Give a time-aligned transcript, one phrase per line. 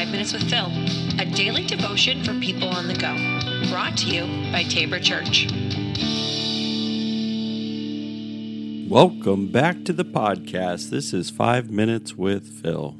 [0.00, 0.72] Five Minutes with Phil,
[1.18, 3.14] a daily devotion for people on the go.
[3.70, 5.46] Brought to you by Tabor Church.
[8.88, 10.88] Welcome back to the podcast.
[10.88, 12.96] This is Five Minutes with Phil.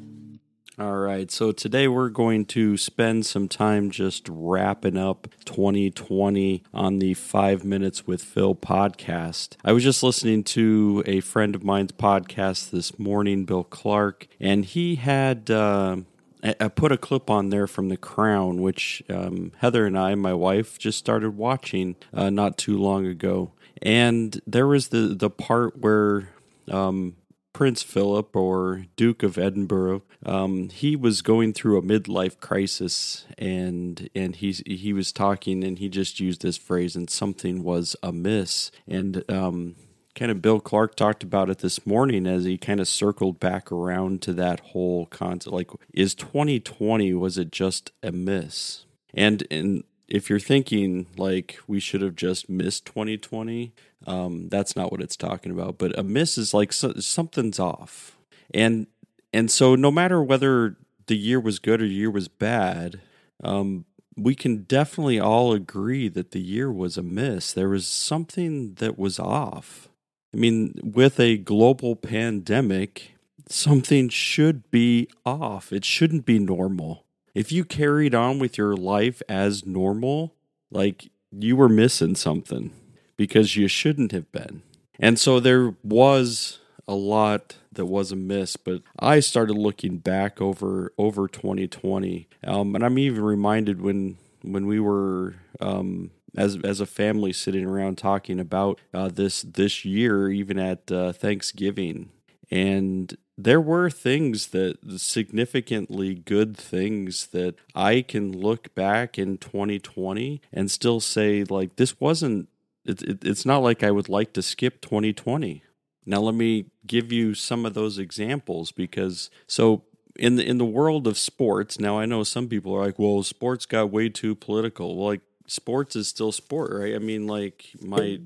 [0.77, 6.99] All right, so today we're going to spend some time just wrapping up 2020 on
[6.99, 9.55] the Five Minutes with Phil podcast.
[9.65, 14.65] I was just listening to a friend of mine's podcast this morning, Bill Clark, and
[14.65, 15.49] he had.
[15.49, 15.97] Uh,
[16.43, 20.33] I put a clip on there from The Crown, which um, Heather and I, my
[20.33, 23.51] wife, just started watching uh, not too long ago.
[23.81, 26.29] And there was the, the part where
[26.69, 27.15] um,
[27.53, 34.09] Prince Philip or Duke of Edinburgh, um, he was going through a midlife crisis, and
[34.15, 38.71] and he's he was talking, and he just used this phrase, and something was amiss,
[38.87, 39.75] and um,
[40.15, 43.71] kind of Bill Clark talked about it this morning as he kind of circled back
[43.71, 48.85] around to that whole concept, like is 2020 was it just a miss?
[49.13, 53.73] And and if you're thinking like we should have just missed 2020,
[54.05, 55.77] um, that's not what it's talking about.
[55.77, 58.17] But a miss is like so, something's off,
[58.53, 58.87] and
[59.33, 60.75] and so no matter whether
[61.07, 63.01] the year was good or year was bad,
[63.43, 63.85] um,
[64.17, 67.53] we can definitely all agree that the year was a miss.
[67.53, 69.87] There was something that was off.
[70.33, 73.15] I mean, with a global pandemic,
[73.49, 75.73] something should be off.
[75.73, 80.35] It shouldn't be normal if you carried on with your life as normal,
[80.69, 82.71] like you were missing something
[83.17, 84.63] because you shouldn't have been.
[84.99, 90.41] And so there was a lot that was a miss, but I started looking back
[90.41, 96.79] over over 2020, um, and I'm even reminded when when we were um, as as
[96.79, 102.09] a family sitting around talking about uh, this this year, even at uh, Thanksgiving,
[102.49, 110.41] and there were things that significantly good things that I can look back in 2020
[110.53, 112.49] and still say like this wasn't
[112.85, 115.63] it, it, it's not like I would like to skip 2020.
[116.05, 119.83] Now let me give you some of those examples because so
[120.17, 123.23] in the in the world of sports, now I know some people are like, "Well,
[123.23, 125.21] sports got way too political." Well, like
[125.51, 126.95] sports is still sport, right?
[126.95, 128.19] I mean, like my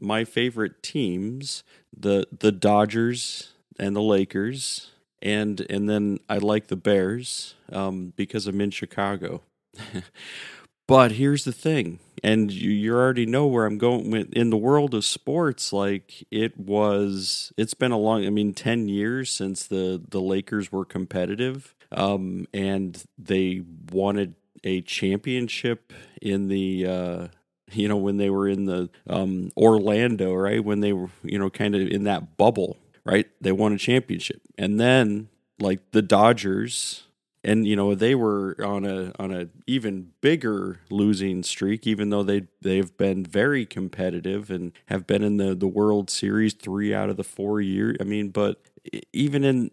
[0.00, 1.62] my favorite teams,
[1.96, 4.90] the the Dodgers and the Lakers,
[5.20, 9.42] and and then I like the Bears um, because I'm in Chicago.
[10.88, 14.56] but here's the thing, and you, you already know where I'm going with, in the
[14.56, 15.72] world of sports.
[15.72, 18.26] Like it was, it's been a long.
[18.26, 24.80] I mean, ten years since the the Lakers were competitive, um, and they wanted a
[24.82, 26.86] championship in the.
[26.86, 27.26] Uh,
[27.72, 30.64] you know when they were in the um, Orlando, right?
[30.64, 33.28] When they were, you know, kind of in that bubble, right?
[33.40, 34.40] They won a championship.
[34.58, 35.28] And then
[35.60, 37.04] like the Dodgers
[37.42, 42.22] and you know they were on a on a even bigger losing streak even though
[42.22, 47.10] they they've been very competitive and have been in the the World Series 3 out
[47.10, 47.96] of the 4 years.
[48.00, 48.60] I mean, but
[49.12, 49.70] even in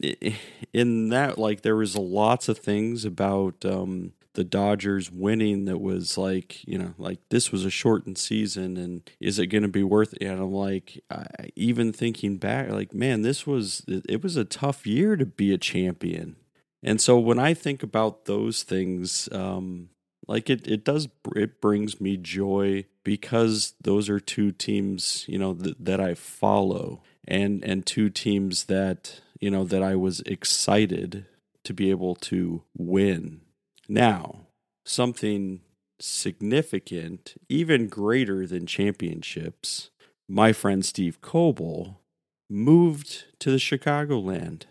[0.73, 6.15] in that like there was lots of things about um the Dodgers winning that was
[6.15, 9.81] like, you know, like this was a shortened season and is it going to be
[9.81, 10.21] worth it?
[10.21, 11.25] And I'm like, I,
[11.55, 15.57] even thinking back, like, man, this was, it was a tough year to be a
[15.57, 16.35] champion.
[16.83, 19.89] And so when I think about those things, um,
[20.27, 25.55] like it, it does, it brings me joy because those are two teams, you know,
[25.55, 31.25] th- that I follow and, and two teams that, you know, that I was excited
[31.63, 33.41] to be able to win
[33.87, 34.47] now,
[34.85, 35.61] something
[35.99, 39.89] significant, even greater than championships,
[40.29, 41.99] my friend Steve Coble
[42.49, 44.63] moved to the Chicagoland.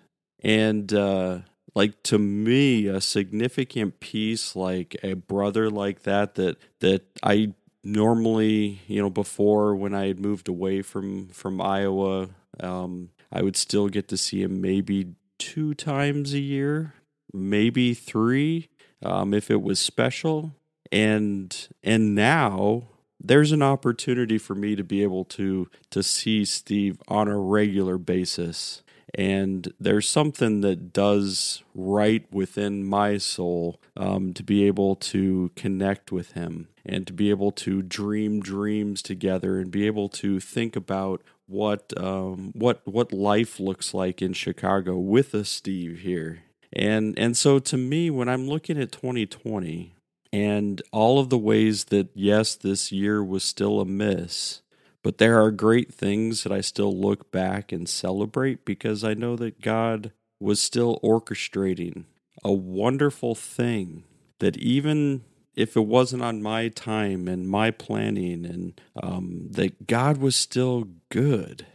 [0.43, 1.41] And uh,
[1.75, 8.81] like to me, a significant piece, like a brother like that, that that I normally,
[8.87, 12.29] you know, before when I had moved away from from Iowa,
[12.61, 16.95] um, I would still get to see him maybe two times a year,
[17.33, 18.69] maybe three
[19.03, 20.55] um, if it was special.
[20.93, 22.85] And and now
[23.19, 27.99] there's an opportunity for me to be able to to see Steve on a regular
[27.99, 28.83] basis.
[29.15, 36.13] And there's something that does right within my soul um, to be able to connect
[36.13, 40.77] with him and to be able to dream dreams together and be able to think
[40.77, 46.43] about what um, what what life looks like in Chicago with a Steve here.
[46.73, 49.95] And and so to me when I'm looking at 2020
[50.33, 54.63] and all of the ways that yes this year was still a miss
[55.03, 59.37] but there are great things that I still look back and celebrate because I know
[59.37, 60.11] that God
[60.41, 62.07] was still orchestrating
[62.43, 64.03] a wonderful thing
[64.41, 65.25] that even
[65.55, 70.89] if it wasn't on my time and my planning, and um, that God was still
[71.09, 71.67] good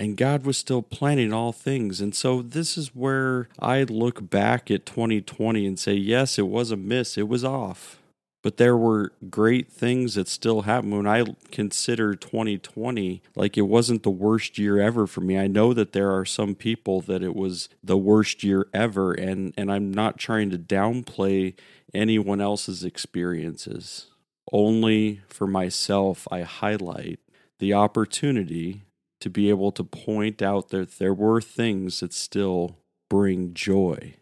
[0.00, 2.00] and God was still planning all things.
[2.00, 6.70] And so this is where I look back at 2020 and say, yes, it was
[6.70, 7.98] a miss, it was off.
[8.42, 14.02] But there were great things that still happened when I consider 2020 like it wasn't
[14.02, 15.38] the worst year ever for me.
[15.38, 19.52] I know that there are some people that it was the worst year ever and
[19.58, 21.52] and I'm not trying to downplay
[21.92, 24.06] anyone else's experiences.
[24.50, 27.20] Only for myself I highlight
[27.58, 28.84] the opportunity
[29.20, 32.78] to be able to point out that there were things that still
[33.08, 34.16] bring joy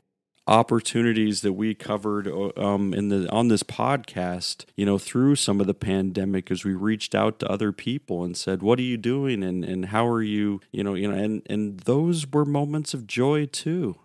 [0.48, 5.60] opportunities that we covered uh, um, in the on this podcast, you know, through some
[5.60, 8.96] of the pandemic, as we reached out to other people and said, "What are you
[8.96, 12.94] doing?" and and how are you, you know, you know, and and those were moments
[12.94, 13.96] of joy too,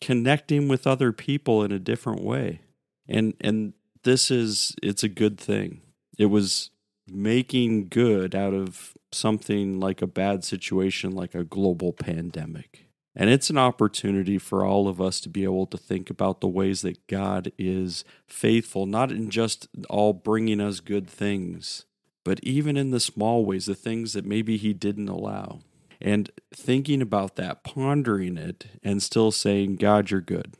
[0.00, 2.60] connecting with other people in a different way,
[3.08, 3.72] and and
[4.02, 5.80] this is it's a good thing.
[6.18, 6.70] It was
[7.08, 12.86] making good out of something like a bad situation, like a global pandemic.
[13.14, 16.48] And it's an opportunity for all of us to be able to think about the
[16.48, 21.84] ways that God is faithful, not in just all bringing us good things,
[22.24, 25.60] but even in the small ways, the things that maybe He didn't allow.
[26.00, 30.54] And thinking about that, pondering it, and still saying, God, you're good.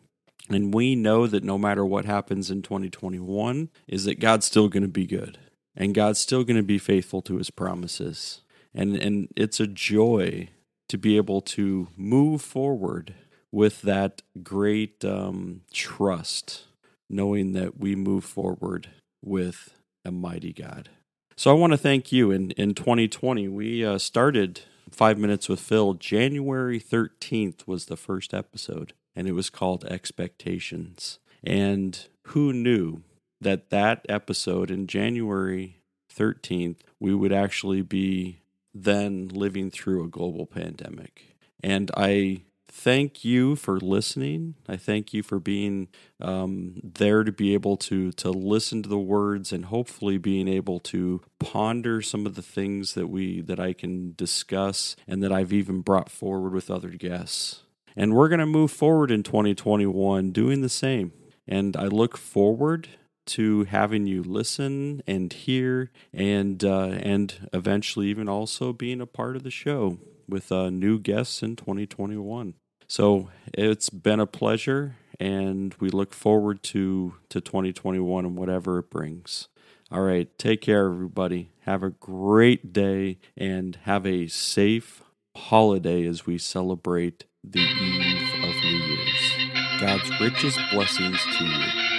[0.49, 4.83] And we know that no matter what happens in 2021, is that God's still going
[4.83, 5.39] to be good.
[5.75, 8.43] And God's still going to be faithful to his promises.
[8.75, 10.49] And and it's a joy
[10.89, 13.15] to be able to move forward
[13.51, 16.65] with that great um, trust,
[17.09, 18.89] knowing that we move forward
[19.23, 19.75] with
[20.05, 20.89] a mighty God.
[21.37, 22.31] So I want to thank you.
[22.31, 25.95] In, in 2020, we uh, started Five Minutes with Phil.
[25.95, 31.19] January 13th was the first episode, and it was called Expectations.
[31.45, 33.03] And who knew
[33.43, 35.83] that that episode in January
[36.15, 38.41] 13th, we would actually be
[38.75, 41.37] then living through a global pandemic.
[41.63, 44.55] And I thank you for listening.
[44.67, 45.89] I thank you for being
[46.21, 50.81] um, there to be able to to listen to the words and hopefully being able
[50.81, 55.53] to ponder some of the things that we that I can discuss and that I've
[55.53, 57.63] even brought forward with other guests.
[57.95, 61.13] And we're going to move forward in 2021 doing the same.
[61.47, 62.89] And I look forward
[63.27, 69.37] to having you listen and hear and uh, and eventually even also being a part
[69.37, 69.99] of the show
[70.29, 72.55] with uh, new guests in 2021.
[72.87, 78.91] So it's been a pleasure, and we look forward to to 2021 and whatever it
[78.91, 79.49] brings.
[79.91, 81.51] All right, take care, everybody.
[81.61, 85.03] Have a great day and have a safe
[85.37, 89.33] holiday as we celebrate the eve of New Year's.
[89.81, 91.92] God's richest blessings to you.